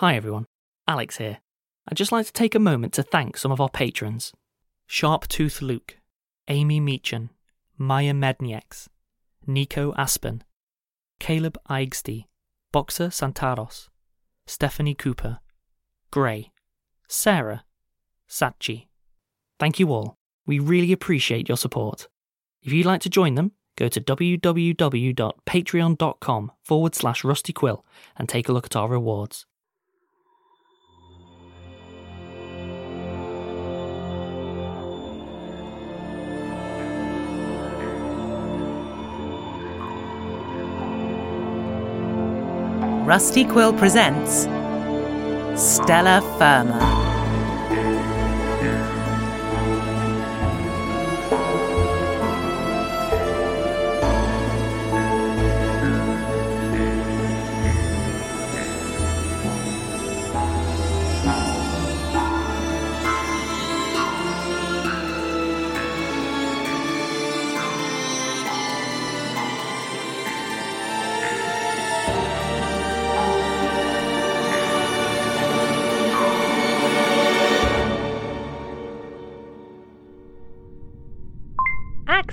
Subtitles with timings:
[0.00, 0.46] Hi everyone,
[0.88, 1.40] Alex here.
[1.86, 4.32] I'd just like to take a moment to thank some of our patrons
[4.86, 5.98] Sharp Tooth Luke,
[6.48, 7.28] Amy Meechan,
[7.76, 8.88] Maya Mednieks,
[9.46, 10.42] Nico Aspen,
[11.18, 12.30] Caleb Eigsty,
[12.72, 13.90] Boxer Santaros,
[14.46, 15.40] Stephanie Cooper,
[16.10, 16.50] Gray,
[17.06, 17.66] Sarah,
[18.26, 18.86] Satchi.
[19.58, 20.16] Thank you all.
[20.46, 22.08] We really appreciate your support.
[22.62, 27.82] If you'd like to join them, go to www.patreon.com forward slash rustyquill
[28.16, 29.44] and take a look at our rewards.
[43.10, 44.46] Rusty Quill presents
[45.56, 47.09] Stellar Firma.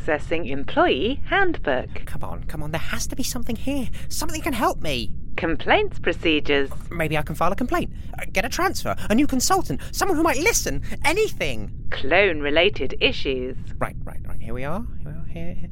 [0.07, 2.05] Accessing Employee Handbook.
[2.05, 3.89] Come on, come on, there has to be something here.
[4.07, 5.11] Something can help me.
[5.35, 6.69] Complaints procedures.
[6.89, 10.23] Maybe I can file a complaint, uh, get a transfer, a new consultant, someone who
[10.23, 11.73] might listen, anything.
[11.91, 13.57] Clone related issues.
[13.79, 14.39] Right, right, right.
[14.41, 14.85] Here we are.
[15.01, 15.25] Here we are.
[15.25, 15.53] Here.
[15.55, 15.69] here.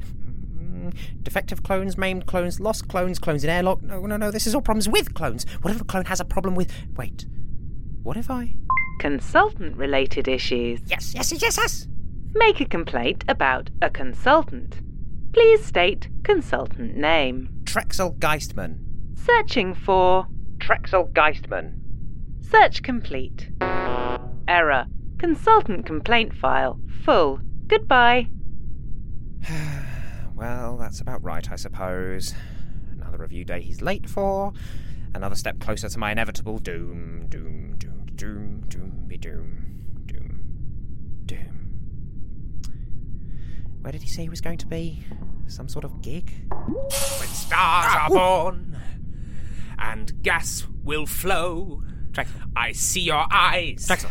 [0.58, 3.82] Mm, Defective clones, maimed clones, lost clones, clones in airlock.
[3.82, 4.30] No, no, no.
[4.30, 5.46] This is all problems with clones.
[5.62, 6.70] What if a clone has a problem with.
[6.94, 7.24] Wait.
[8.02, 8.54] What if I.
[8.98, 10.80] Consultant related issues.
[10.86, 11.88] Yes, yes, yes, yes.
[12.38, 14.80] Make a complaint about a consultant.
[15.32, 17.48] Please state consultant name.
[17.64, 18.78] Trexel Geistman.
[19.14, 20.26] Searching for.
[20.58, 21.78] Trexel Geistman.
[22.40, 23.50] Search complete.
[24.46, 24.86] Error.
[25.18, 26.78] Consultant complaint file.
[27.04, 27.40] Full.
[27.68, 28.28] Goodbye.
[30.34, 32.34] well, that's about right, I suppose.
[32.92, 34.52] Another review day he's late for.
[35.14, 40.42] Another step closer to my inevitable doom, doom, doom, doom, doom, be doom, doom,
[41.24, 41.55] doom.
[43.80, 45.04] Where did he say he was going to be?
[45.46, 46.32] Some sort of gig?
[46.50, 48.76] When stars ah, are born
[49.78, 51.82] and gas will flow,
[52.12, 52.50] Trexel.
[52.56, 53.86] I see your eyes.
[53.86, 54.10] Trexel.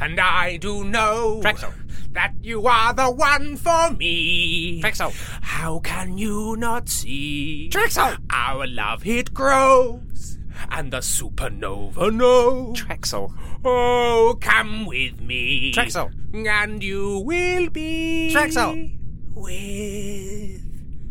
[0.00, 1.72] And I do know Trexel.
[2.12, 4.80] that you are the one for me.
[4.82, 5.12] Trexel.
[5.42, 7.68] How can you not see?
[7.70, 8.18] Trexel.
[8.30, 10.38] Our love it grows.
[10.70, 12.82] And the supernova knows.
[12.82, 13.32] Trexel.
[13.64, 15.72] Oh, come with me.
[15.74, 16.10] Trexel.
[16.46, 18.30] And you will be.
[18.34, 19.01] Trexel.
[19.42, 20.62] With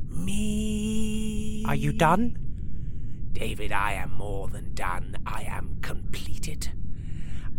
[0.10, 1.66] me.
[1.68, 2.38] Are you done?
[3.34, 5.18] David, I am more than done.
[5.26, 6.72] I am completed.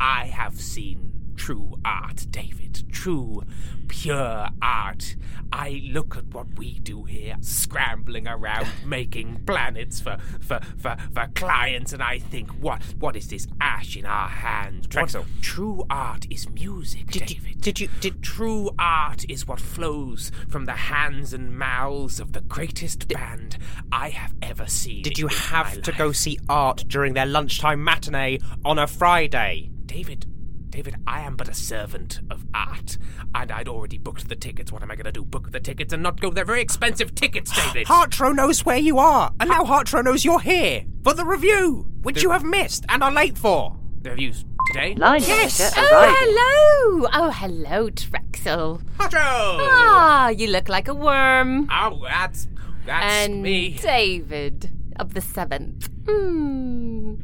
[0.00, 1.11] I have seen
[1.42, 2.84] true art, David.
[2.92, 3.42] True,
[3.88, 5.16] pure art.
[5.52, 11.26] I look at what we do here, scrambling around, making planets for, for, for, for
[11.34, 14.86] clients, and I think, what what is this ash in our hands?
[14.94, 15.24] What- Trexel.
[15.40, 17.60] true art is music, Did you- David.
[17.60, 22.40] did you- did- True art is what flows from the hands and mouths of the
[22.40, 23.58] greatest band
[23.90, 25.02] I have ever seen.
[25.02, 25.98] Did you have to life.
[25.98, 29.70] go see art during their lunchtime matinee on a Friday?
[29.86, 30.24] David,
[30.72, 32.96] David, I am but a servant of art,
[33.34, 34.72] and I'd already booked the tickets.
[34.72, 35.22] What am I going to do?
[35.22, 36.30] Book the tickets and not go?
[36.30, 37.86] They're very expensive tickets, David.
[37.86, 42.16] Hartro knows where you are, and now Hartro knows you're here for the review, which
[42.16, 43.76] The- you have missed and are late for.
[44.00, 44.94] The reviews today.
[44.94, 45.60] Line Yes.
[45.60, 46.16] manager Oh, arriving.
[46.19, 47.08] hello!
[47.12, 48.82] Oh, hello, Trexel.
[48.96, 49.19] Hartro!
[49.20, 51.69] Ah, you look like a worm.
[51.70, 52.48] Oh, that's
[52.86, 53.78] that's and me.
[53.80, 55.88] David of the seventh.
[56.08, 57.16] Hmm.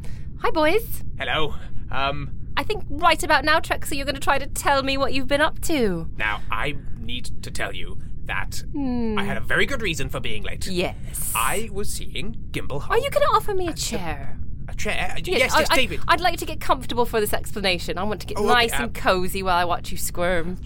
[0.43, 1.03] Hi, boys.
[1.17, 1.55] Hello.
[1.91, 2.29] Um.
[2.57, 5.27] I think right about now, Trexel, you're going to try to tell me what you've
[5.27, 6.09] been up to.
[6.17, 9.17] Now I need to tell you that Hmm.
[9.17, 10.67] I had a very good reason for being late.
[10.67, 11.31] Yes.
[11.35, 12.87] I was seeing Gimbal.
[12.89, 14.37] Are you going to offer me a chair?
[14.67, 15.13] a chair?
[15.17, 15.99] Uh, yes, I, yes David.
[16.07, 17.97] I, would like to get comfortable for this explanation.
[17.97, 20.57] I want to get Oh, okay, nice uh, and cozy while I watch you squirm.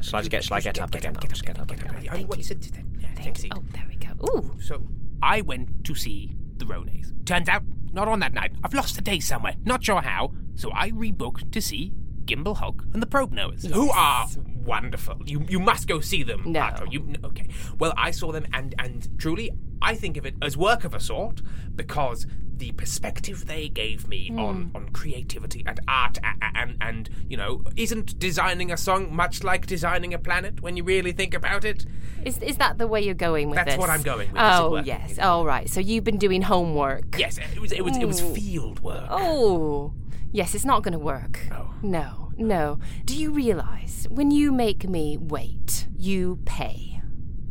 [0.00, 0.42] Shall I get?
[0.42, 0.90] Shall I get up?
[0.90, 1.22] Get Get up, up?
[1.22, 1.68] get up, get up.
[1.68, 2.14] get up, get up.
[2.16, 2.42] Thank What you.
[2.42, 2.70] is it?
[2.98, 3.54] Yeah, take a.
[3.56, 4.08] Oh, there we go.
[4.36, 4.56] Ooh.
[4.60, 4.82] So
[5.22, 7.12] I went to see the Rones.
[7.24, 7.62] Turns out,
[7.92, 8.52] not on that night.
[8.64, 9.54] I've lost a day somewhere.
[9.64, 10.32] Not sure how.
[10.54, 11.92] So I rebooked to see
[12.24, 14.28] Gimbal Hulk and the Probe Knowers, who are
[14.64, 15.18] wonderful.
[15.26, 16.42] You you must go see them.
[16.46, 16.60] No.
[16.60, 16.92] Arto.
[16.92, 17.48] You okay?
[17.78, 19.50] Well, I saw them, and and truly,
[19.80, 21.42] I think of it as work of a sort
[21.74, 22.26] because
[22.62, 24.38] the perspective they gave me hmm.
[24.38, 29.42] on on creativity and art and, and and you know isn't designing a song much
[29.42, 31.84] like designing a planet when you really think about it.
[32.24, 33.64] Is, is that the way you're going with it?
[33.64, 33.80] That's this?
[33.80, 34.40] what I'm going with.
[34.40, 35.18] Oh, yes.
[35.18, 35.68] All right.
[35.68, 37.18] So you've been doing homework.
[37.18, 39.08] Yes, it was it was it was field work.
[39.10, 39.92] Oh,
[40.30, 41.40] yes, it's not going to work.
[41.50, 41.74] Oh.
[41.82, 42.78] No, no.
[43.04, 47.02] Do you realize when you make me wait, you pay?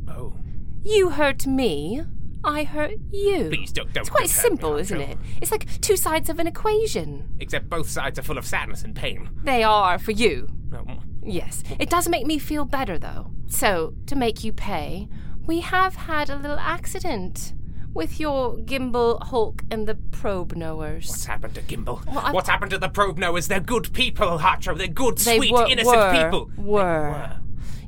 [0.07, 0.37] Oh.
[0.83, 2.01] You hurt me,
[2.43, 3.49] I hurt you.
[3.49, 5.17] Please don't- don't- It's quite simple, isn't it?
[5.41, 7.29] It's like two sides of an equation.
[7.39, 9.29] Except both sides are full of sadness and pain.
[9.43, 10.47] They are for you.
[10.71, 10.85] No.
[11.23, 11.63] Yes.
[11.79, 13.31] It does make me feel better, though.
[13.47, 15.07] So, to make you pay,
[15.45, 17.53] we have had a little accident
[17.93, 21.09] with your gimbal Hulk and the probe knowers.
[21.09, 22.05] What's happened to Gimbal?
[22.05, 23.49] Well, What's happened to the probe knowers?
[23.49, 24.77] They're good people, Hartro.
[24.77, 26.51] They're good, They sweet, were, innocent were, people.
[26.55, 27.37] Were.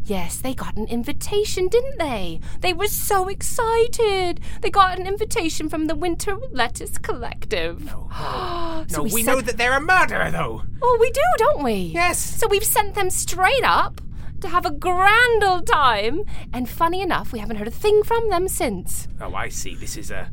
[0.06, 2.40] Yes, they got an invitation, didn't they?
[2.60, 4.42] They were so excited.
[4.62, 7.86] They got an invitation from the Winter Lettuce Collective.
[7.86, 8.10] No,
[8.90, 10.64] So no, we we sent- know that they're a murderer, though.
[10.82, 11.74] Oh, we do, don't we?
[11.94, 12.20] Yes.
[12.20, 14.02] So we've sent them straight up
[14.42, 18.30] to have a grand old time, and funny enough, we haven't heard a thing from
[18.30, 19.08] them since.
[19.22, 19.74] Oh, I see.
[19.76, 20.30] This is a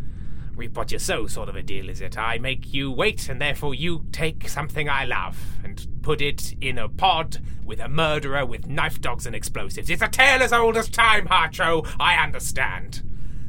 [0.61, 2.19] reap what you sow sort of a deal, is it?
[2.19, 6.77] I make you wait, and therefore you take something I love and put it in
[6.79, 9.89] a pod with a murderer with knife dogs and explosives.
[9.89, 11.89] It's a tale as old as time, Hartro.
[11.99, 13.03] I understand.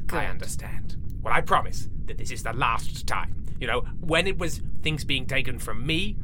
[0.10, 0.96] I understand.
[1.22, 3.36] Well, I promise that this is the last time.
[3.60, 6.18] You know, when it was things being taken from me,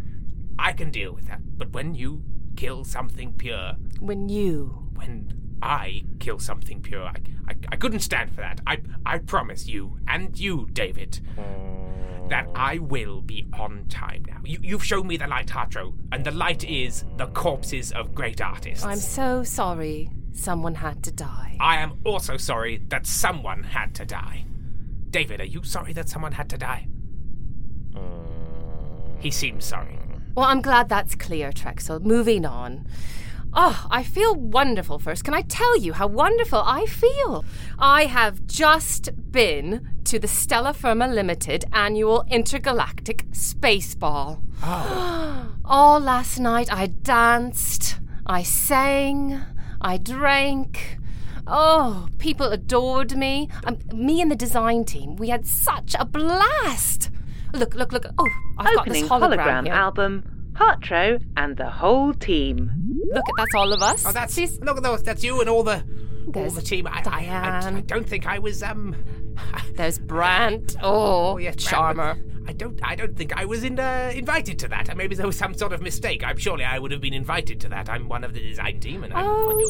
[0.58, 1.42] I can deal with that.
[1.58, 2.24] But when you
[2.56, 4.88] kill something pure, When you.
[4.96, 7.16] when I kill something pure, I,
[7.48, 8.62] I, I couldn't stand for that.
[8.68, 11.20] I, I promise you, and you, David,
[12.30, 14.42] that I will be on time now.
[14.44, 18.42] You, you've shown me the light, Hartro, and the light is the corpses of great
[18.42, 18.86] artists.
[18.86, 21.58] I'm so sorry someone had to die.
[21.60, 24.46] I am also sorry that someone had to die.
[25.10, 26.88] David, are you sorry that someone had to die?
[29.20, 29.98] He seems sorry.
[30.36, 32.02] Well, I'm glad that's clear, Trexel.
[32.04, 32.88] Moving on.
[33.60, 35.24] Oh, I feel wonderful first.
[35.24, 37.44] Can I tell you how wonderful I feel?
[37.80, 44.44] I have just been to the Stellar Firma Limited annual intergalactic space ball.
[44.62, 45.56] Oh.
[45.66, 49.42] All last night I danced, I sang,
[49.82, 51.00] I drank.
[51.48, 53.50] Oh, people adored me.
[53.64, 57.10] Um, me and the design team, we had such a blast.
[57.54, 58.06] Look, look, look.
[58.20, 58.28] Oh,
[58.60, 59.74] I've Opening got this hologram, here.
[59.74, 62.72] album, Hartro and the whole team.
[63.14, 64.06] Look, at that's all of us.
[64.06, 65.04] Oh, that's look at those.
[65.04, 65.84] That's you and all the
[66.36, 66.88] all the team.
[66.88, 68.96] I, I, I, I don't think I was um.
[69.76, 70.76] There's Brant.
[70.82, 72.16] Oh, yes, Brant, charmer.
[72.16, 72.80] but I don't.
[72.82, 74.96] I don't think I was in, uh, invited to that.
[74.96, 76.24] Maybe there was some sort of mistake.
[76.26, 77.90] I'm surely I would have been invited to that.
[77.90, 79.70] I'm one of the design team, and I'm on your.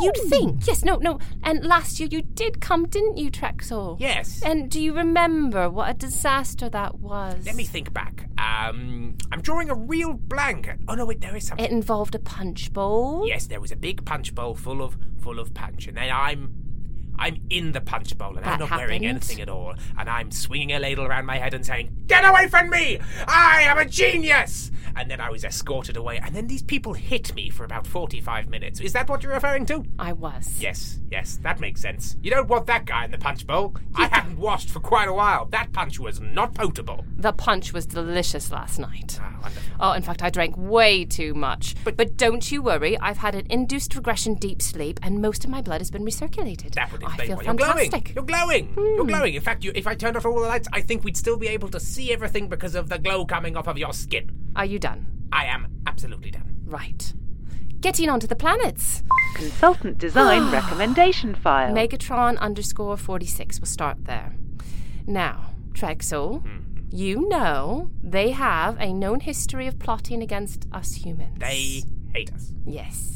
[0.00, 0.66] You'd think.
[0.66, 1.18] Yes, no, no.
[1.42, 3.98] And last year you did come, didn't you, Trexel?
[4.00, 4.42] Yes.
[4.42, 7.44] And do you remember what a disaster that was?
[7.44, 8.28] Let me think back.
[8.38, 10.70] Um, I'm drawing a real blank.
[10.88, 11.64] Oh no, wait, there is something.
[11.64, 13.26] It involved a punch bowl.
[13.26, 16.65] Yes, there was a big punch bowl full of full of punch, and then I'm
[17.18, 20.30] I'm in the punch bowl, and I'm That not wearing anything at all, and I'm
[20.30, 22.98] swinging a ladle around my head and saying, "Get away from me!
[23.26, 27.34] I am a genius!" And then I was escorted away, and then these people hit
[27.34, 28.80] me for about 45 minutes.
[28.80, 29.84] Is that what you're referring to?
[29.98, 30.56] I was.
[30.58, 32.16] Yes, yes, that makes sense.
[32.22, 33.76] You don't want that guy in the punch bowl.
[33.94, 35.46] I hadn't washed for quite a while.
[35.46, 37.04] That punch was not potable.
[37.18, 39.18] The punch was delicious last night.
[39.20, 39.74] Ah, wonderful.
[39.80, 41.74] Oh, in fact, I drank way too much.
[41.84, 45.60] But, don't you worry, I've had an induced regression deep sleep, and most of my
[45.60, 46.74] blood has been recirculated.
[46.74, 47.90] That would explain feel why you're glowing.
[47.90, 48.14] fantastic.
[48.14, 48.72] You're glowing.
[48.76, 49.08] You're hmm.
[49.08, 49.34] glowing.
[49.34, 51.48] In fact, you, if I turned off all the lights, I think we'd still be
[51.48, 54.30] able to see everything because of the glow coming off of your skin.
[54.56, 55.06] Are you done?
[55.32, 56.62] I am absolutely done.
[56.66, 57.12] Right.
[57.80, 59.02] Getting onto the planets.
[59.34, 61.74] Consultant design recommendation file.
[61.74, 63.60] Megatron underscore 46.
[63.60, 64.34] We'll start there.
[65.06, 66.88] Now, Trexel, mm-hmm.
[66.90, 71.38] you know they have a known history of plotting against us humans.
[71.38, 72.52] They hate us.
[72.64, 73.15] Yes.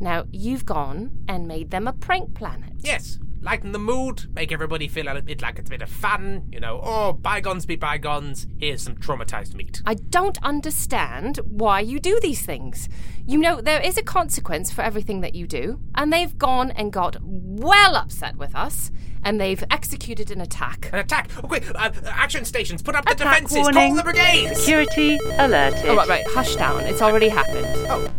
[0.00, 2.72] Now, you've gone and made them a prank planet.
[2.78, 3.18] Yes.
[3.40, 6.48] Lighten the mood, make everybody feel a bit like it's a bit of fun.
[6.50, 8.48] You know, oh, bygones be bygones.
[8.58, 9.80] Here's some traumatized meat.
[9.86, 12.88] I don't understand why you do these things.
[13.26, 16.92] You know, there is a consequence for everything that you do, and they've gone and
[16.92, 18.90] got well upset with us,
[19.22, 20.90] and they've executed an attack.
[20.92, 21.30] An attack!
[21.38, 21.64] Oh, quick!
[21.76, 23.56] Uh, action stations, put up the defenses!
[23.56, 23.94] warning.
[23.94, 24.58] Call the brigades!
[24.58, 25.86] Security alerted.
[25.86, 26.80] Oh, right, right, hush down.
[26.80, 27.66] It's already happened.
[27.88, 28.10] Oh,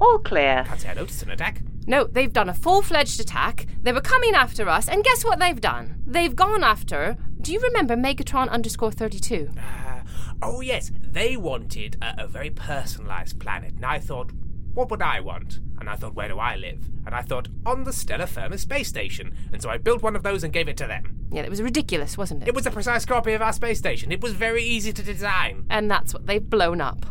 [0.00, 0.64] All clear.
[0.66, 1.62] can't say I noticed an attack.
[1.86, 3.66] No, they've done a full fledged attack.
[3.82, 6.02] They were coming after us, and guess what they've done?
[6.06, 7.16] They've gone after.
[7.40, 9.50] Do you remember Megatron underscore 32?
[9.58, 10.00] Uh,
[10.42, 14.32] oh, yes, they wanted a, a very personalized planet, and I thought,
[14.74, 15.60] what would I want?
[15.80, 16.88] And I thought, where do I live?
[17.06, 19.34] And I thought, on the Stellar Firma space station.
[19.52, 21.26] And so I built one of those and gave it to them.
[21.32, 22.48] Yeah, it was ridiculous, wasn't it?
[22.48, 24.12] It was a precise copy of our space station.
[24.12, 25.64] It was very easy to design.
[25.70, 27.06] And that's what they've blown up.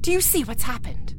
[0.00, 1.14] Do you see what's happened?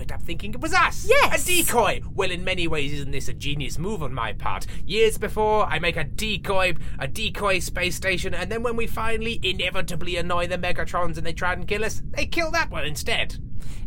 [0.00, 1.06] It up thinking it was us.
[1.08, 1.44] Yes.
[1.44, 2.00] A decoy.
[2.14, 4.66] Well, in many ways, isn't this a genius move on my part?
[4.86, 9.38] Years before, I make a decoy, a decoy space station, and then when we finally
[9.42, 13.36] inevitably annoy the Megatrons and they try and kill us, they kill that one instead.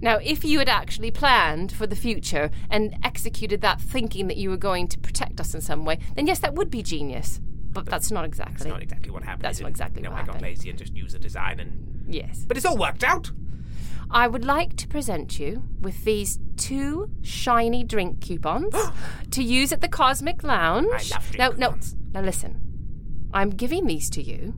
[0.01, 4.49] Now, if you had actually planned for the future and executed that thinking that you
[4.49, 7.39] were going to protect us in some way, then yes, that would be genius.
[7.71, 8.55] But that's not exactly.
[8.57, 9.43] That's not exactly what happened.
[9.43, 12.05] That's not exactly you know, what I got lazy and just used a design, and
[12.07, 12.45] Yes.
[12.47, 13.31] but it's all worked out.
[14.09, 18.75] I would like to present you with these two shiny drink coupons
[19.31, 20.87] to use at the Cosmic Lounge.
[21.11, 21.95] I love drink no, coupons.
[22.13, 22.19] no.
[22.19, 22.59] Now listen.
[23.33, 24.53] I'm giving these to you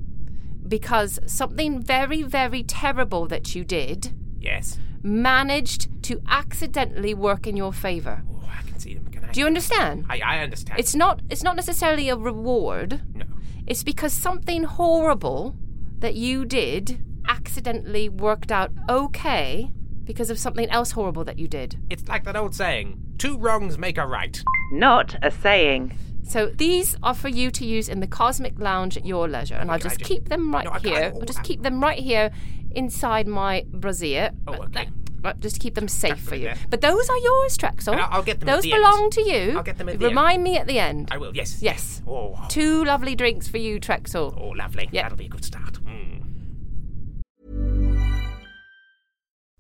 [0.68, 4.78] because something very, very terrible that you did Yes.
[5.02, 8.24] managed to accidentally work in your favor.
[8.30, 9.06] Oh, I can see them.
[9.12, 9.32] Can I?
[9.32, 10.06] Do you understand?
[10.10, 10.80] I, I understand.
[10.80, 13.02] It's not it's not necessarily a reward.
[13.14, 13.26] no.
[13.68, 15.56] It's because something horrible
[16.00, 19.72] that you did accidentally worked out okay
[20.04, 21.78] because of something else horrible that you did.
[21.90, 24.42] It's like that old saying: two wrongs make a right.
[24.72, 25.98] Not a saying.
[26.28, 29.70] So these are for you to use in the Cosmic Lounge at your leisure, and
[29.72, 31.12] I'll just just- keep them right No, here.
[31.14, 32.32] oh, I'll just keep them right here
[32.72, 34.32] inside my brassiere.
[34.48, 34.90] Oh, okay.
[35.24, 36.46] Right, just keep them safe for you.
[36.46, 36.58] there.
[36.70, 37.96] But those are yours, Trexel.
[37.96, 38.84] I'll- I'll get them at Those the end.
[38.84, 39.58] belong to you.
[39.58, 41.10] I'll get them at the Remind me at the end.
[41.12, 41.36] I will.
[41.36, 41.62] Yes.
[41.64, 42.04] Yes.
[42.08, 44.38] Oh, Two lovely drinks for you, Trexel.
[44.40, 44.88] oh, lovely.
[44.92, 45.04] Yeah.
[45.04, 45.80] That'll be a good start.
[45.84, 46.15] Mm.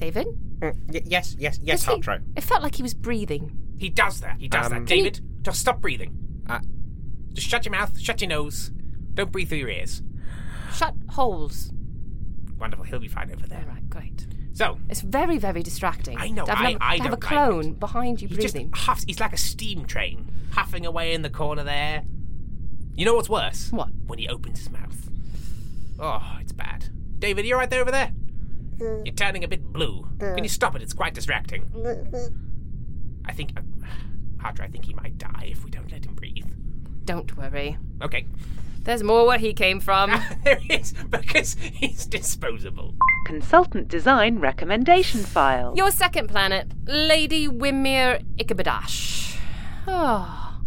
[0.00, 0.26] David?
[0.60, 2.22] Mm, y- yes, yes, yes, Does he- Hartro.
[2.36, 3.56] It felt like he was breathing.
[3.78, 4.38] He does that.
[4.40, 4.84] He does Um, that.
[4.86, 6.16] David, just stop breathing.
[6.48, 6.60] Uh,
[7.32, 8.70] just shut your mouth, shut your nose.
[9.14, 10.02] Don't breathe through your ears.
[10.74, 11.72] Shut holes.
[12.58, 12.84] Wonderful.
[12.84, 13.60] He'll be fine over there.
[13.66, 14.26] All right, great.
[14.52, 16.18] So, It's very, very distracting.
[16.18, 18.28] I know, To have, I- a- I to have a don't like clone behind you
[18.28, 18.72] he just breathing.
[18.74, 19.04] huffs.
[19.04, 22.04] He's like a steam train, huffing away in the corner there.
[22.94, 23.70] You know what's worse?
[23.72, 23.88] What?
[24.06, 25.08] When he opens his mouth.
[25.98, 26.86] Oh, it's bad.
[27.18, 28.12] David, you alright there over there?
[28.80, 29.06] Mm.
[29.06, 30.08] You're turning a bit blue.
[30.18, 30.50] Can you mm.
[30.50, 30.82] stop it?
[30.82, 31.66] It's quite distracting.
[31.74, 32.34] Mm,
[33.24, 33.52] I think.
[33.56, 33.62] Uh,
[34.38, 36.46] Hartro, I think he might die if we don't let him breathe.
[37.04, 37.76] Don't worry.
[38.02, 38.26] Okay.
[38.82, 40.10] There's more where he came from.
[40.44, 42.94] there is, because he's disposable.
[43.26, 45.74] Consultant design recommendation file.
[45.76, 49.36] Your second planet, Lady Wimir Ikabadash.
[49.86, 50.60] Oh, ah,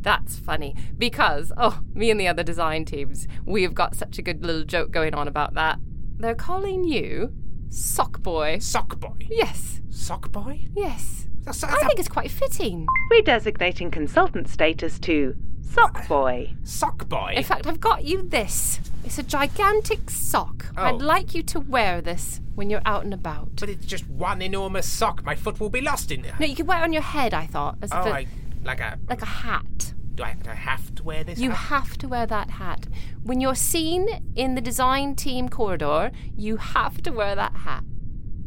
[0.00, 4.44] that's funny because, oh, me and the other design teams, we've got such a good
[4.44, 5.80] little joke going on about that.
[6.18, 7.32] They're calling you
[7.70, 8.58] Sock Boy.
[8.58, 9.16] Sock Boy?
[9.30, 9.80] Yes.
[9.90, 10.60] Sock Boy?
[10.74, 11.26] Yes.
[11.44, 12.86] That's, I think it's quite fitting.
[13.12, 16.54] Redesignating consultant status to Sock uh, Boy.
[16.64, 17.34] Sock Boy?
[17.36, 18.80] In fact, I've got you this.
[19.04, 20.66] It's a gigantic sock.
[20.76, 20.82] Oh.
[20.82, 23.56] I'd like you to wear this when you're out and about.
[23.58, 25.24] But it's just one enormous sock.
[25.24, 26.34] My foot will be lost in it.
[26.38, 27.78] No, you could wear it on your head, I thought.
[27.80, 28.26] As Oh, the- I,
[28.64, 28.98] like a.
[29.08, 29.94] like a hat.
[30.20, 31.38] Do I, do I have to wear this?
[31.38, 31.80] You hat?
[31.80, 32.86] have to wear that hat.
[33.22, 34.06] When you're seen
[34.36, 37.84] in the design team corridor, you have to wear that hat.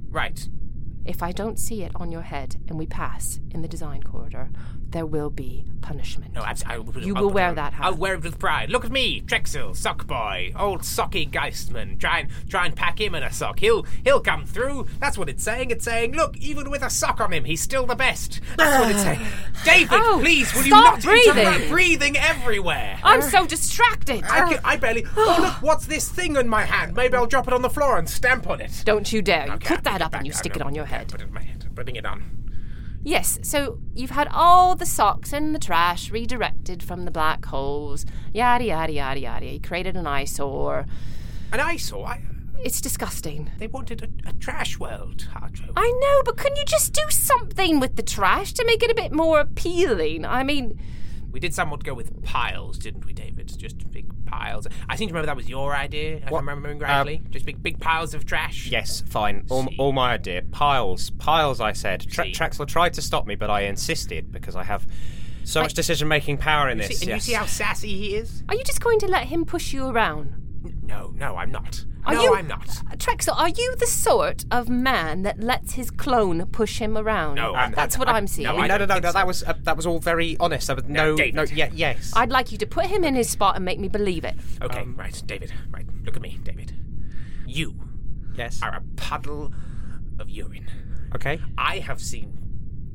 [0.08, 0.48] Right.
[1.04, 4.52] If I don't see it on your head and we pass in the design corridor,
[4.94, 6.34] there will be punishment.
[6.34, 6.56] No, I
[7.02, 7.86] You I'll will wear that hat.
[7.86, 8.70] I'll wear it with pride.
[8.70, 12.00] Look at me, Trexel, sock boy, old socky Geistman.
[12.00, 13.60] Try and try and pack him in a sock.
[13.60, 14.88] He'll he'll come through.
[15.00, 15.72] That's what it's saying.
[15.72, 18.40] It's saying, look, even with a sock on him, he's still the best.
[18.58, 19.20] That's what it's saying.
[19.66, 21.38] David, Oh, please, will you stop not breathing.
[21.38, 23.00] interrupt breathing everywhere?
[23.04, 24.24] I'm so distracted.
[24.26, 25.06] I, can, I barely.
[25.18, 26.96] Oh look, what's this thing in my hand?
[26.96, 28.84] Maybe I'll drop it on the floor and stamp on it.
[28.86, 29.48] Don't you dare.
[29.48, 31.08] You Okay, put that up and you stick it on your Okay, head.
[31.10, 31.66] Put it in my head.
[31.76, 32.43] Putting it on.
[33.04, 38.06] Yes, so you've had all the socks in the trash redirected from the black holes.
[38.34, 39.46] Yada, yada, yada, yada.
[39.46, 40.86] You created an eyesore.
[41.52, 42.08] An eyesore?
[42.08, 42.22] I,
[42.64, 43.52] It's disgusting.
[43.60, 45.72] They wanted a, a trash world, Hartro.
[45.76, 48.96] I know, but couldn't you just do something with the trash to make it a
[48.96, 50.26] bit more appealing?
[50.26, 50.80] I mean,
[51.34, 53.52] We did somewhat go with piles, didn't we, David?
[53.58, 54.68] Just big piles.
[54.88, 56.40] I seem to remember that was your idea, if What?
[56.40, 57.18] I'm remembering correctly.
[57.26, 58.68] Um, just big, big piles of trash.
[58.68, 59.46] Yes, fine.
[59.50, 60.44] All, all my idea.
[60.52, 61.10] Piles.
[61.10, 62.06] Piles, I said.
[62.10, 64.86] Tra- Trexel tried to stop me, but I insisted because I have
[65.44, 67.00] so much decision making power in You this.
[67.00, 67.28] see, and yes.
[67.28, 68.44] you see how sassy he is?
[68.48, 70.36] are you just going to let him push you around?
[70.84, 71.84] No, no, I'm not.
[72.06, 72.68] Are no, you, I'm not.
[72.98, 77.36] Trexel, are you the sort of man that lets his clone push him around?
[77.36, 78.46] No, I'm- that's what I'm- I'm seeing.
[78.48, 80.68] No, no, no, no, no, That was uh, that was all very honest.
[80.68, 81.36] There was no, David.
[81.36, 82.12] no, yeah, yes.
[82.16, 84.36] I'd like you to put him in his spot and make me believe it.
[84.62, 85.54] Okay, Um, right, David.
[85.72, 86.74] Right, look at me, David.
[87.48, 87.76] You
[88.36, 88.60] yes.
[88.62, 89.54] are a puddle
[90.20, 90.70] of urine.
[91.16, 91.40] Okay.
[91.58, 92.38] I have seen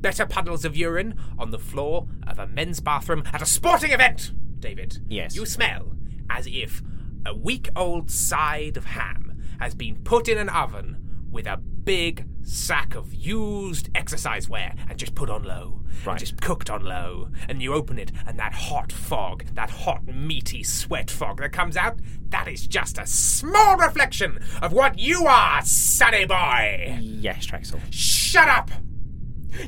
[0.01, 4.31] better puddles of urine on the floor of a men's bathroom at a sporting event,
[4.59, 4.99] David.
[5.09, 5.35] Yes.
[5.35, 5.93] You smell
[6.29, 6.81] as if
[7.25, 10.97] a week old side of ham has been put in an oven
[11.31, 15.81] with a big sack of used exercise wear and just put on low.
[16.05, 16.13] Right.
[16.13, 17.29] And just cooked on low.
[17.47, 21.75] And you open it, and that hot fog, that hot, meaty sweat fog that comes
[21.75, 26.97] out, that is just a small reflection of what you are, sonny boy!
[27.01, 27.81] Yes, Trexel.
[27.89, 28.71] Shut up!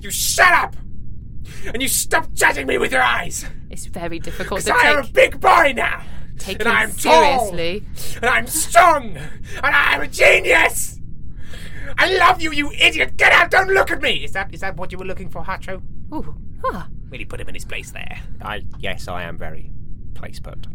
[0.01, 0.75] You shut up!
[1.65, 3.45] And you stop judging me with your eyes!
[3.69, 6.03] It's very difficult Because to I am a big boy now!
[6.47, 7.53] And I'm tall!
[7.55, 9.17] And I'm strong!
[9.17, 9.29] And
[9.63, 10.99] I'm a genius!
[11.97, 13.17] I love you, you idiot!
[13.17, 13.51] Get out!
[13.51, 14.23] Don't look at me!
[14.23, 15.81] Is that is that what you were looking for, Hartro?
[16.13, 16.87] Ooh, ah.
[17.09, 18.19] Really put him in his place there.
[18.41, 19.71] I yes, I am very
[20.13, 20.67] place put.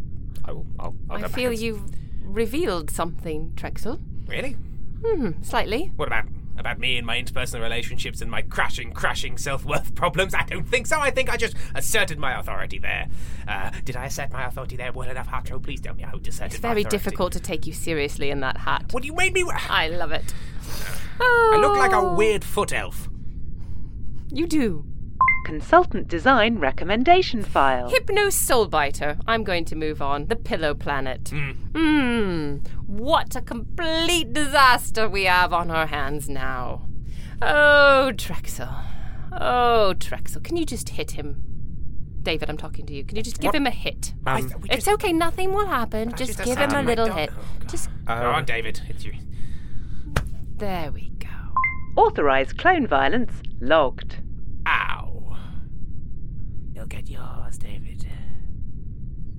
[0.45, 0.67] I will.
[0.79, 1.83] I'll, I'll I feel you've
[2.23, 4.01] revealed something, Trexel.
[4.27, 4.57] Really?
[5.05, 5.93] Hmm, slightly.
[5.97, 6.27] What about
[6.59, 10.35] about me and my interpersonal relationships and my crashing, crashing self-worth problems?
[10.35, 10.99] I don't think so.
[11.01, 13.09] I think I just asserted my authority there.
[13.47, 15.62] Uh, did I assert my authority there well enough, Hartro?
[15.62, 18.92] Please tell me I asserted It's very difficult to take you seriously in that hat.
[18.92, 19.45] What you made me?
[19.45, 19.59] wear?
[19.69, 20.35] I love it.
[21.21, 22.14] I look like a Oh.
[22.14, 23.09] weird foot elf.
[24.31, 24.85] You do.
[25.47, 27.89] Consultant design recommendation file.
[27.89, 29.21] Hypno Soulbiter.
[29.29, 30.27] I'm going to move on.
[30.27, 31.29] The Pillow Planet.
[31.73, 32.57] Hmm.
[32.89, 36.89] What a complete disaster we have on our hands now.
[37.41, 38.75] Oh, Trexel.
[39.31, 40.43] Oh, Trexel.
[40.43, 41.41] Can you just hit him?
[42.25, 43.05] David, I'm talking to you.
[43.05, 43.55] Can you just give What?
[43.55, 44.15] him a hit?
[44.27, 45.13] Um, it's okay.
[45.13, 46.11] Nothing will happen.
[46.17, 47.31] Just just give him a little hit.
[47.33, 47.69] Oh, God.
[47.69, 48.81] Just Go on, David.
[48.89, 49.13] It's you.
[50.57, 51.29] there we go.
[52.03, 54.17] Authorized clone violence logged.
[54.67, 55.06] Ow.
[56.88, 58.07] You'll get yours, David.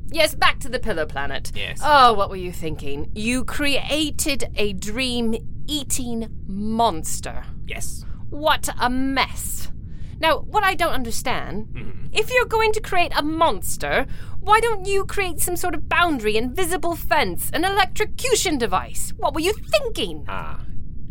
[0.09, 1.51] Yes, back to the Pillow Planet.
[1.55, 1.79] Yes.
[1.83, 3.09] Oh, what were you thinking?
[3.15, 5.35] You created a dream
[5.67, 7.43] eating monster.
[7.65, 8.03] Yes.
[8.29, 9.71] What a mess.
[10.19, 12.07] Now, what I don't understand, Mm-hmm.
[12.11, 14.07] if you're going to create a monster,
[14.41, 19.13] why don't you create some sort of boundary, invisible fence, an electrocution device?
[19.17, 20.25] What were you thinking?
[20.27, 20.59] Ah,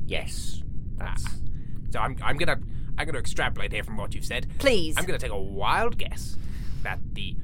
[0.07, 0.63] yes.
[0.99, 1.25] That's.
[1.93, 2.59] So I'm, I'm gonna
[2.99, 4.47] I'm gonna extrapolate here from what you've said.
[4.59, 4.95] Please.
[4.97, 6.37] I'm gonna take a wild guess
[6.83, 7.37] that the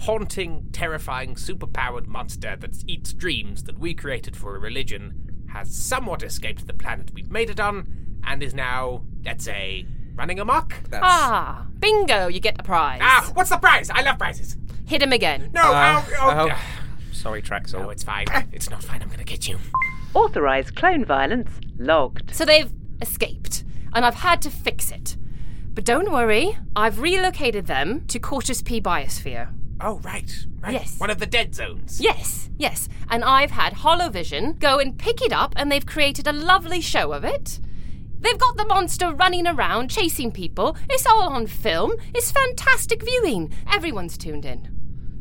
[0.00, 6.22] haunting, terrifying, superpowered monster that eats dreams that we created for a religion has somewhat
[6.22, 10.74] escaped the planet we've made it on and is now, let's say, running amok.
[10.88, 11.02] That's...
[11.04, 13.00] Ah, bingo, you get the prize.
[13.02, 13.90] Ah, what's the prize?
[13.90, 14.56] I love prizes.
[14.86, 15.50] Hit him again.
[15.52, 16.60] No, Uh, oh, oh, oh.
[17.12, 17.80] Sorry, Trexel.
[17.80, 18.26] No, it's fine.
[18.52, 19.02] It's not fine.
[19.02, 19.58] I'm gonna get you.
[20.14, 22.34] Authorized clone violence logged.
[22.34, 25.16] So they've escaped, and I've had to fix it.
[25.72, 29.54] But don't worry, I've relocated them to Cautious P Biosphere.
[29.80, 30.72] Oh, right, right.
[30.74, 30.98] Yes.
[30.98, 32.00] One of the dead zones.
[32.00, 32.88] Yes, yes.
[33.08, 37.12] And I've had Holovision go and pick it up, and they've created a lovely show
[37.12, 37.60] of it.
[38.20, 40.76] They've got the monster running around, chasing people.
[40.90, 41.92] It's all on film.
[42.14, 43.52] It's fantastic viewing.
[43.72, 44.68] Everyone's tuned in.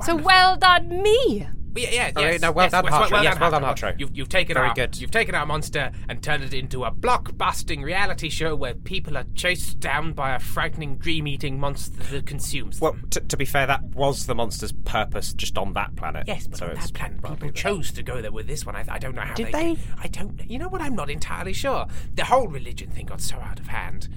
[0.04, 1.48] So well done, me.
[1.76, 3.12] Yeah, yeah, Okay, yes, no, well yes, done, well, Hartro.
[3.12, 3.92] well Yes, done, well done, Hartro.
[3.94, 4.00] Hartro.
[4.00, 5.00] You've, you've taken Very our, good.
[5.00, 9.26] You've taken our monster and turned it into a blockbusting reality show where people are
[9.36, 12.84] chased down by a frightening, dream-eating monster that consumes them.
[12.94, 16.24] Well, t- to be fair, that was the monster's purpose just on that planet.
[16.28, 18.76] Yes, but so on that planet, people the- chose to go there with this one.
[18.76, 19.76] I, I don't know how Did they.
[19.76, 19.78] they?
[20.00, 20.42] I don't.
[20.50, 20.82] You know what?
[20.82, 21.86] I'm not entirely sure.
[22.16, 24.08] The whole religion thing got so out of hand.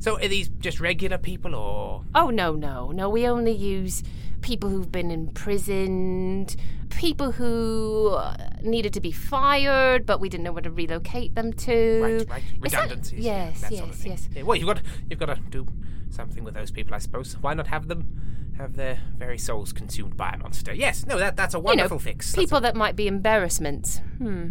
[0.00, 3.10] So are these just regular people, or Oh, no, no, no.
[3.10, 4.02] We only use
[4.42, 6.56] people who've been imprisoned,
[6.90, 11.52] people who uh, needed to be fired, but we didn't know where to relocate them
[11.52, 12.00] to.
[12.02, 13.20] right, right, Is that- redundancies?
[13.24, 14.28] yes, that yes, sort of yes.
[14.34, 15.66] Yeah, well, you've got you've got to do
[16.10, 17.34] something with those people, I suppose.
[17.40, 20.72] Why not have them have their very souls consumed by a monster?
[20.74, 22.32] Yes, no, that that's a wonderful you know, fix.
[22.32, 23.98] That's People that might be embarrassments.
[24.18, 24.48] Hmm.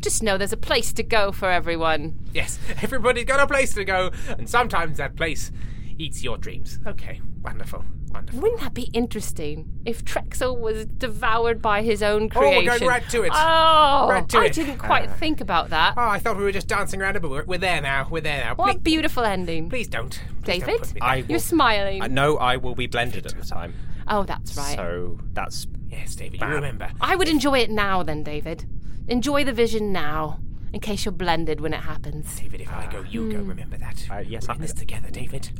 [0.00, 2.18] Just know there's a place to go for everyone.
[2.32, 5.50] Yes, everybody's got a place to go, and sometimes that place
[5.98, 6.78] eats your dreams.
[6.86, 7.84] Okay, wonderful.
[8.32, 12.54] Wouldn't that be interesting if Trexel was devoured by his own creation?
[12.68, 13.32] Oh, we're going right to it.
[13.34, 14.52] Oh, Right to I it.
[14.54, 15.94] didn't quite Uh, think about that.
[15.96, 18.08] Oh, I thought we were just dancing around it, but we're, we're there now.
[18.10, 18.54] We're there now.
[18.54, 19.68] what a Please, beautiful ending.
[19.68, 20.20] please don't.
[20.42, 22.02] Please don't David, I will- you're smiling.
[22.02, 23.74] I know I will be blended at the time.
[24.08, 24.76] Oh, that's right.
[24.76, 26.90] So that's Yes, David, you remember.
[27.00, 28.66] I would enjoy it now, then, David.
[29.08, 30.38] Enjoy the vision now,
[30.72, 32.38] in case you're blended when it happens.
[32.38, 33.38] David, if I go, you go.
[33.40, 34.06] Remember that.
[34.10, 35.50] Uh, yes, we're I- in this together, David.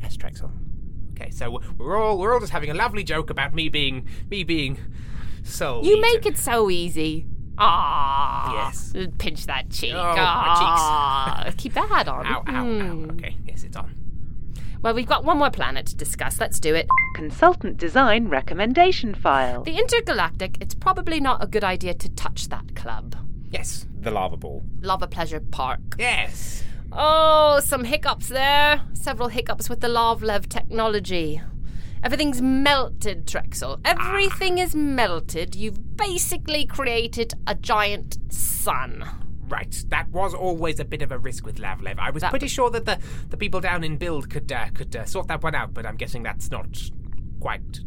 [0.00, 0.50] yes, Trexel.
[1.14, 4.44] Okay, so we're all we're all just having a lovely joke about me being me
[4.44, 4.78] being
[5.44, 5.82] so.
[5.82, 7.26] You make it so easy.
[7.58, 8.92] Ah, Yes.
[9.18, 9.92] Pinch that cheek.
[9.94, 12.26] Oh, my Ah, Keep that hat on.
[12.26, 13.04] Ow, ow, Hmm.
[13.10, 13.12] ow.
[13.14, 13.94] Okay, yes, it's on.
[14.82, 16.40] Well, we've got one more planet to discuss.
[16.40, 16.88] Let's do it.
[17.14, 19.62] Consultant design recommendation file.
[19.62, 23.14] The Intergalactic, it's probably not a good idea to touch that club.
[23.50, 23.86] Yes.
[24.00, 24.64] The lava ball.
[24.80, 25.80] Lava Pleasure Park.
[25.98, 26.64] Yes.
[26.94, 28.82] Oh, some hiccups there.
[28.92, 31.40] Several hiccups with the Lavlev technology.
[32.04, 33.80] Everything's melted, Trexel.
[33.84, 35.54] Everything is melted.
[35.54, 39.04] You've basically created a giant sun.
[39.48, 41.98] Right, that was always a bit of a risk with Lavlev.
[41.98, 44.94] I was That- pretty sure that the, the people down in Build could uh, could
[44.96, 46.66] uh, sort that one out, but I'm guessing that's not
[47.38, 47.80] quite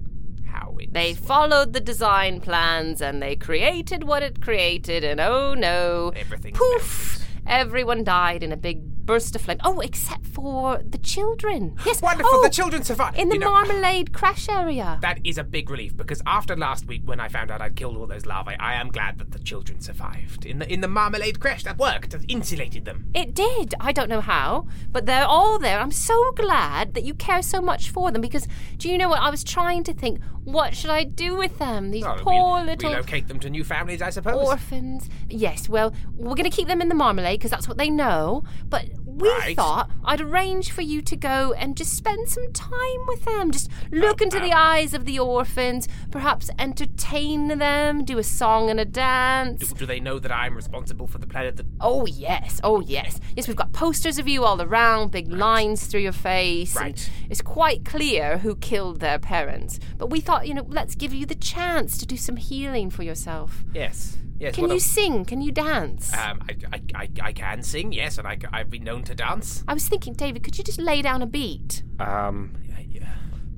[0.45, 0.93] how it.
[0.93, 6.13] They followed the design plans and they created what it created, and oh no.
[6.15, 6.53] Everything.
[6.53, 7.25] Poof!
[7.47, 9.57] Everyone died in a big burst of flame.
[9.63, 11.75] Oh, except for the children.
[11.85, 12.01] Yes.
[12.01, 13.17] Wonderful, oh, the children survived.
[13.17, 14.97] In the You know- marmalade crash area.
[15.01, 17.97] That is a big relief because after last week, when I found out I'd killed
[17.97, 20.45] all those larvae, I am glad that the children survived.
[20.45, 22.13] In the in the marmalade crash, that worked.
[22.13, 23.05] It insulated them.
[23.13, 23.73] It did.
[23.79, 25.79] I don't know how, but they're all there.
[25.79, 29.21] I'm so glad that you care so much for them because do you know what?
[29.21, 31.91] I was trying to think, what should I do with them?
[31.91, 34.35] These Well, poor re- little relocate them to new families, I suppose.
[34.47, 35.09] orphans.
[35.29, 38.43] Yes, well, we're going to keep them in the marmalade because that's what they know.
[38.67, 38.85] But
[39.17, 39.56] we Right.
[39.56, 43.51] thought I'd arrange for you to go and just spend some time with them.
[43.51, 48.80] Just look into the eyes of the orphans, perhaps entertain them, do a song and
[48.80, 49.67] a dance.
[49.69, 51.65] do, do they know that I'm responsible for the planet that?
[51.80, 53.19] Oh yes, oh yes.
[53.36, 56.75] Yes, we've got posters of you all around, big lines through your face.
[56.75, 57.10] Right.
[57.30, 59.80] It's quite clear who killed their parents.
[59.97, 63.04] But we thought, you know, let's give you the chance to do some healing for
[63.04, 63.63] yourself.
[63.73, 64.17] Yes.
[64.38, 64.56] Yes.
[64.56, 65.26] Can what you a- sing?
[65.26, 66.13] Can you dance?
[66.13, 69.63] Um, I, I, I, I can sing, yes, and I, I've been known to dance.
[69.67, 71.84] I was thinking, David, could you just lay down a beat?
[72.00, 72.52] Um.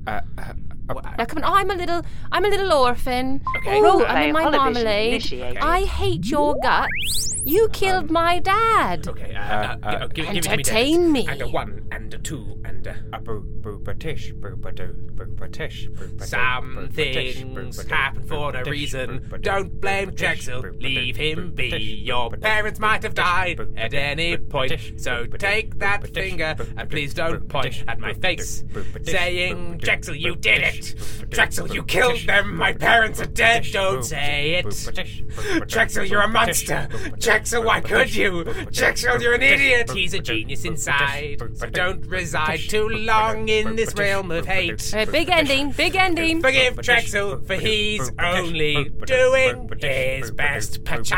[0.06, 0.52] Uh, uh,
[0.88, 3.42] Now come on, I'm a little, I'm a little orphan.
[3.58, 3.78] Okay.
[3.78, 5.12] Oh, Role I'm in my television marmalade.
[5.14, 5.58] initiated.
[5.58, 7.34] I hate your guts.
[7.44, 9.06] You killed my dad.
[9.08, 11.26] Okay, uh, uh, uh, give, give me, Entertain me.
[11.26, 12.96] And a one, and a two, and a...
[13.12, 18.22] A boo boo British boo ba boo British boo ba Some British, boo things happen
[18.26, 19.18] for a reason.
[19.18, 20.62] boo ba doo, Don't blame British, Drexel.
[20.62, 21.68] boo ba doo, Leave him be.
[22.04, 24.72] Your boo ba doo, parents might have died at any point.
[24.98, 28.74] So boo ba doo, take that finger and please don't point at my face, British,
[28.86, 31.30] boo British, saying, boo Drexel, you did British, it.
[31.30, 32.56] Drexel, you killed them.
[32.56, 33.66] My parents are dead.
[33.72, 34.64] Don't say it.
[34.84, 35.22] British,
[35.66, 36.88] Drexel, you're a monster.
[36.90, 38.44] boo Drexel, why could you?
[38.44, 39.90] boo Drexel, you're an idiot.
[39.90, 41.42] He's a genius inside.
[41.54, 44.68] So don't reside too long in this realm of hate.
[44.68, 46.40] British, All right, big ending, big ending.
[46.40, 50.84] Forgive Drexel, for he's only doing his best.
[50.84, 51.16] Pacha!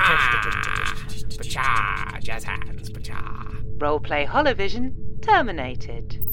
[1.39, 2.21] Pacha!
[2.21, 3.57] Jazz hands, pacha.
[3.79, 6.30] Roleplay Holovision terminated.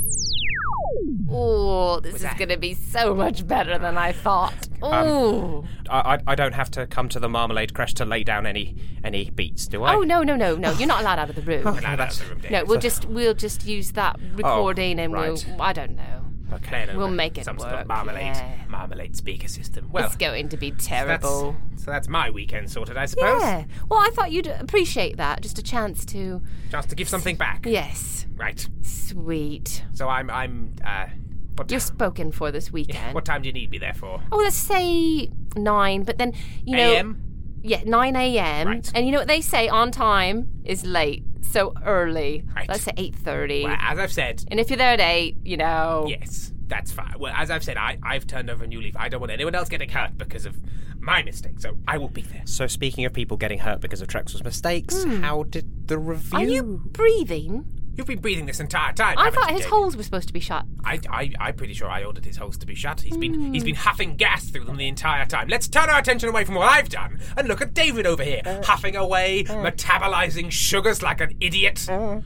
[1.29, 4.67] Oh, this is going to be so much better than I thought.
[4.81, 5.65] Oh.
[5.89, 8.75] I, I I don't have to come to the marmalade crash to lay down any
[9.03, 9.95] any beats, do I?
[9.95, 10.71] Oh no no no no!
[10.73, 11.65] You're not allowed out of the room.
[11.77, 15.45] Okay, that's No, we'll just we'll just use that oh, recording and Oh, right.
[15.47, 16.26] we'll I don't know.
[16.49, 17.69] No, We'll make it some work.
[17.69, 18.55] sort of marmalade, yeah.
[18.69, 19.89] marmalade speaker system.
[19.91, 20.87] Well, it's going to be so that's-
[21.21, 21.55] terrible.
[21.75, 23.41] So that's, my weekend sorted, I suppose.
[23.41, 23.65] Yeah.
[23.89, 25.41] Well, I thought you'd appreciate that.
[25.41, 26.41] Just a chance to.
[26.69, 27.65] Just to give something back.
[27.65, 28.25] Yes.
[28.35, 28.67] Right.
[28.81, 29.83] Sweet.
[29.93, 31.07] So I'm I'm uh.
[31.55, 33.15] What You're spoken for this weekend.
[33.15, 34.21] What time do you need me there for?
[34.31, 36.33] Oh, let's say nine, but then
[36.65, 36.93] you know.
[36.93, 37.23] AM?
[37.63, 38.67] Yeah, nine a.m.
[38.67, 38.91] Right.
[38.95, 39.67] And you know what they say?
[39.67, 42.43] On time is late, so early.
[42.55, 42.67] Right.
[42.69, 43.63] Let's say eight thirty.
[43.63, 46.05] Well, as I've said, And if you're there at eight, you know.
[46.07, 47.15] yes, that's fine.
[47.19, 48.95] Well, as I've said, I I've turned over a new leaf.
[48.97, 50.55] I don't want anyone else getting hurt because of
[50.99, 51.59] my mistake.
[51.59, 52.41] So I will be there.
[52.45, 55.21] So speaking of people getting hurt because of Trexel's mistakes, Hmm.
[55.21, 56.37] how did the review?
[56.39, 57.65] Are you breathing?
[57.97, 59.17] You've been breathing this entire time.
[59.17, 60.65] I haven't thought you, his holes were supposed to be shut.
[60.85, 63.01] I, I, I'm pretty sure I ordered his holes to be shut.
[63.01, 65.47] He's been he's been huffing gas through them the entire time.
[65.47, 68.41] Let's turn our attention away from what I've done and look at David over here,
[68.45, 68.61] Uh.
[68.63, 69.55] huffing away, uh.
[69.55, 71.87] metabolizing sugars like an idiot.
[71.89, 72.21] Uh,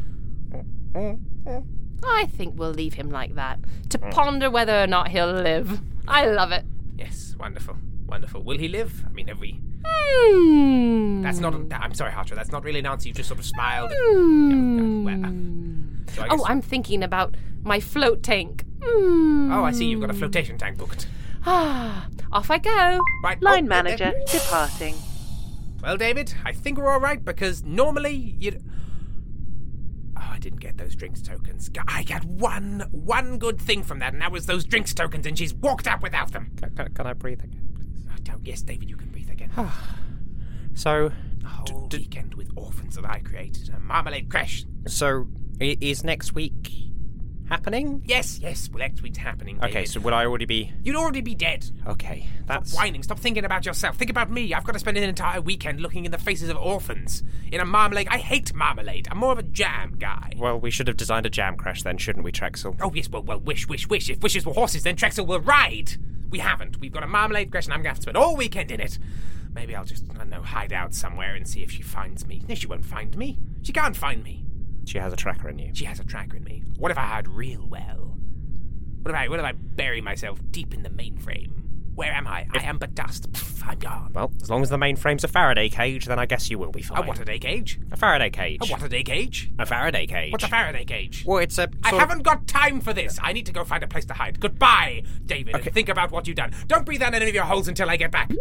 [0.93, 1.13] uh,
[2.03, 3.59] I think we'll leave him like that
[3.91, 5.79] to ponder whether or not he'll live.
[6.07, 6.65] I love it.
[6.97, 8.43] Yes, wonderful, wonderful.
[8.43, 9.05] Will he live?
[9.07, 9.61] I mean, have we?
[9.85, 11.21] Hmm.
[11.21, 11.53] That's not.
[11.71, 12.35] I'm sorry, Hartro.
[12.35, 13.07] That's not really an answer.
[13.07, 13.91] You just sort of smiled.
[13.95, 15.03] Hmm.
[15.03, 19.51] Well, uh, so Oh, I'm thinking about my float tank Hmm.
[19.51, 21.07] Oh, I see you've got a flotation tank booked.
[21.45, 22.99] Ah, off I go.
[23.23, 23.41] Right.
[23.41, 24.95] Line oh, manager departing.
[25.81, 28.63] Well, David, I think we're all right because normally you'd.
[30.17, 31.69] Oh, I didn't get those drinks tokens.
[31.87, 35.37] I got one, one good thing from that, and that was those drinks tokens, and
[35.37, 36.51] she's walked out without them.
[36.57, 38.29] Can, can, can I breathe again, please?
[38.31, 39.10] Oh, yes, David, you can breathe again.
[40.73, 41.11] So,
[41.43, 44.65] a whole weekend with orphans that I created, a marmalade crash.
[44.87, 45.27] so
[45.59, 46.71] i- is next week
[47.49, 48.01] happening?
[48.05, 49.57] Yes, yes, well, next week's happening.
[49.57, 49.89] Okay, David.
[49.89, 50.71] so would I already be?
[50.83, 51.69] You'd already be dead.
[51.85, 53.03] Okay, that's Stop whining.
[53.03, 53.97] Stop thinking about yourself.
[53.97, 54.53] Think about me.
[54.53, 57.65] I've got to spend an entire weekend looking in the faces of orphans in a
[57.65, 58.07] marmalade.
[58.09, 59.09] I hate marmalade.
[59.11, 60.31] I'm more of a jam guy.
[60.37, 62.77] Well, we should have designed a jam crash then, shouldn't we, Trexel?
[62.81, 64.09] Oh yes, well, well, wish, wish, wish.
[64.09, 65.91] If wishes were horses, then Trexel will ride.
[66.29, 66.79] We haven't.
[66.79, 68.79] We've got a marmalade crash, and I'm going to have to spend all weekend in
[68.79, 68.97] it.
[69.53, 72.41] Maybe I'll just, I don't know, hide out somewhere and see if she finds me.
[72.47, 73.39] No, she won't find me.
[73.63, 74.45] She can't find me.
[74.85, 75.71] She has a tracker in you.
[75.73, 76.63] She has a tracker in me.
[76.77, 78.17] What if I hide real well?
[79.01, 81.51] What if I, what if I bury myself deep in the mainframe?
[81.95, 82.47] Where am I?
[82.53, 83.31] I am but dust.
[83.31, 84.11] Pff, I'm gone.
[84.13, 86.81] Well, as long as the mainframe's a Faraday cage, then I guess you will be
[86.81, 87.03] fine.
[87.03, 87.79] A what a day cage?
[87.91, 88.59] A Faraday cage.
[88.61, 89.51] A what a day cage?
[89.59, 90.31] A Faraday cage.
[90.31, 91.25] What's a Faraday cage?
[91.27, 91.69] Well, it's a.
[91.83, 93.19] I of- haven't got time for this.
[93.21, 94.39] I need to go find a place to hide.
[94.39, 96.53] Goodbye, David, and think about what you've done.
[96.67, 98.31] Don't breathe down any of your holes until I get back.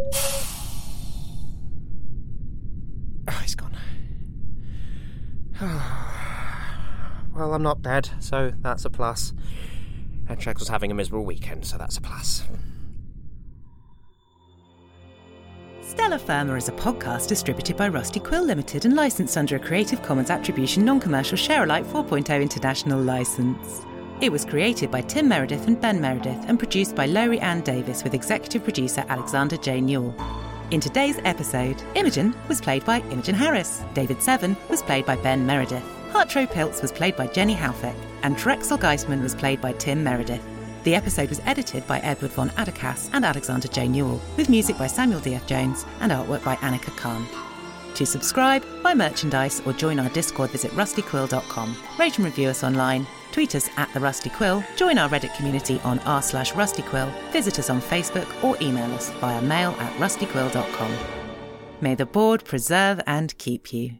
[3.27, 3.75] Oh, he's gone.
[7.35, 9.33] well, I'm not dead, so that's a plus.
[10.27, 12.43] And Trex was having a miserable weekend, so that's a plus.
[15.81, 20.01] Stellar Firma is a podcast distributed by Rusty Quill Limited and licensed under a Creative
[20.01, 23.85] Commons Attribution Non Commercial Sharealike 4.0 international license.
[24.21, 28.03] It was created by Tim Meredith and Ben Meredith and produced by Lowri Ann Davies
[28.03, 29.81] with executive producer Alexander J.
[29.81, 30.15] Newall.
[30.71, 35.45] In today's episode, Imogen was played by Imogen Harris, David Seven was played by Ben
[35.45, 40.01] Meredith, Hartro Piltz was played by Jenny Halfeck, and Trexel Geistman was played by Tim
[40.01, 40.41] Meredith.
[40.85, 43.89] The episode was edited by Edward von Adekas and Alexander J.
[43.89, 45.45] Newall, with music by Samuel D.F.
[45.45, 47.27] Jones and artwork by Annika Khan.
[47.95, 51.75] To subscribe, buy merchandise, or join our Discord, visit rustyquill.com.
[51.99, 53.05] Rate and review us online.
[53.31, 54.63] Tweet us at the Rusty Quill.
[54.75, 57.11] Join our Reddit community on r slash rustyquill.
[57.31, 60.97] Visit us on Facebook or email us via mail at rustyquill.com.
[61.81, 63.99] May the board preserve and keep you.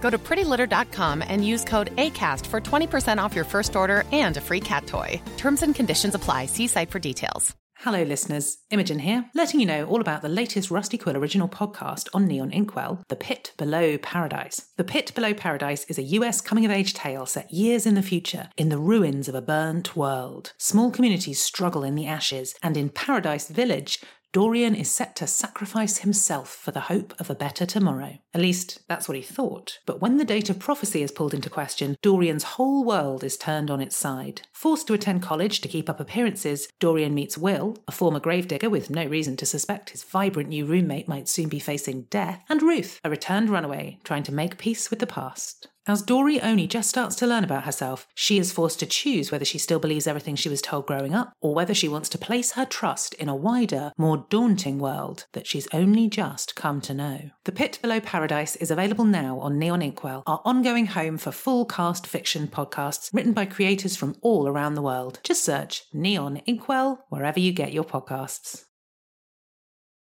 [0.00, 4.40] Go to prettylitter.com and use code ACAST for 20% off your first order and a
[4.40, 5.20] free cat toy.
[5.36, 6.46] Terms and conditions apply.
[6.46, 7.54] See site for details.
[7.82, 8.58] Hello, listeners.
[8.70, 12.50] Imogen here, letting you know all about the latest Rusty Quill original podcast on Neon
[12.50, 14.66] Inkwell, The Pit Below Paradise.
[14.76, 18.02] The Pit Below Paradise is a US coming of age tale set years in the
[18.02, 20.54] future in the ruins of a burnt world.
[20.58, 24.00] Small communities struggle in the ashes, and in Paradise Village,
[24.32, 28.18] Dorian is set to sacrifice himself for the hope of a better tomorrow.
[28.34, 29.78] At least, that's what he thought.
[29.86, 33.70] But when the date of prophecy is pulled into question, Dorian's whole world is turned
[33.70, 34.42] on its side.
[34.52, 38.90] Forced to attend college to keep up appearances, Dorian meets Will, a former gravedigger with
[38.90, 43.00] no reason to suspect his vibrant new roommate might soon be facing death, and Ruth,
[43.02, 45.68] a returned runaway trying to make peace with the past.
[45.88, 49.46] As Dory only just starts to learn about herself, she is forced to choose whether
[49.46, 52.52] she still believes everything she was told growing up or whether she wants to place
[52.52, 57.30] her trust in a wider, more daunting world that she's only just come to know.
[57.44, 61.64] The Pit Below Paradise is available now on Neon Inkwell, our ongoing home for full
[61.64, 65.20] cast fiction podcasts written by creators from all around the world.
[65.22, 68.66] Just search Neon Inkwell wherever you get your podcasts.